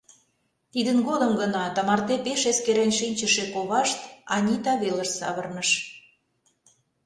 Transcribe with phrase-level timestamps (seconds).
[0.71, 3.99] Тидын годым гына тымарте пеш эскерен шинчыше ковашт
[4.35, 5.69] Анита велыш савырныш.